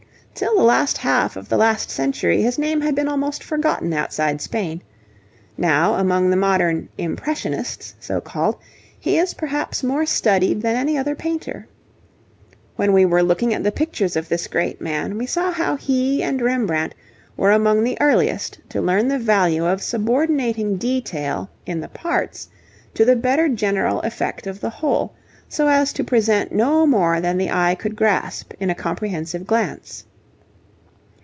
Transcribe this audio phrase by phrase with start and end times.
[0.33, 4.41] Till the last half of the last century his name had been almost forgotten outside
[4.41, 4.81] Spain.
[5.57, 8.55] Now, among the modern 'impressionists' so called,
[8.97, 11.67] he is perhaps more studied than any other painter.
[12.75, 16.23] When we were looking at the pictures of this great man, we saw how he
[16.23, 16.95] and Rembrandt
[17.37, 22.47] were among the earliest to learn the value of subordinating detail in the parts
[22.95, 25.13] to the better general effect of the whole,
[25.49, 30.05] so as to present no more than the eye could grasp in a comprehensive glance.